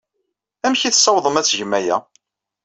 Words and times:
Amek 0.65 0.81
ay 0.83 0.93
tessawḍem 0.93 1.39
ad 1.39 1.45
tgem 1.45 1.71
aya? 1.79 1.97